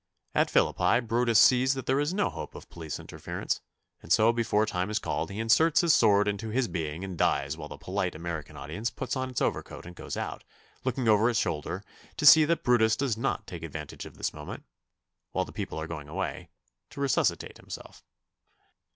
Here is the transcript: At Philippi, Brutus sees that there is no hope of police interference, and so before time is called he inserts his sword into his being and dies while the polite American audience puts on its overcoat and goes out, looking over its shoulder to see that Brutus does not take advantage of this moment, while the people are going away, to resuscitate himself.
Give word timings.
At 0.33 0.49
Philippi, 0.49 0.99
Brutus 0.99 1.37
sees 1.37 1.75
that 1.75 1.85
there 1.85 1.99
is 1.99 2.11
no 2.11 2.31
hope 2.31 2.55
of 2.55 2.71
police 2.71 2.99
interference, 2.99 3.61
and 4.01 4.11
so 4.11 4.33
before 4.33 4.65
time 4.65 4.89
is 4.89 4.97
called 4.97 5.29
he 5.29 5.39
inserts 5.39 5.81
his 5.81 5.93
sword 5.93 6.27
into 6.27 6.49
his 6.49 6.67
being 6.67 7.03
and 7.03 7.15
dies 7.15 7.55
while 7.55 7.67
the 7.67 7.77
polite 7.77 8.15
American 8.15 8.57
audience 8.57 8.89
puts 8.89 9.15
on 9.15 9.29
its 9.29 9.43
overcoat 9.43 9.85
and 9.85 9.95
goes 9.95 10.17
out, 10.17 10.43
looking 10.83 11.07
over 11.07 11.29
its 11.29 11.37
shoulder 11.39 11.83
to 12.17 12.25
see 12.25 12.45
that 12.45 12.63
Brutus 12.63 12.95
does 12.95 13.15
not 13.15 13.45
take 13.45 13.61
advantage 13.61 14.07
of 14.07 14.17
this 14.17 14.33
moment, 14.33 14.63
while 15.33 15.45
the 15.45 15.51
people 15.53 15.79
are 15.79 15.85
going 15.85 16.07
away, 16.07 16.49
to 16.89 16.99
resuscitate 16.99 17.57
himself. 17.57 18.03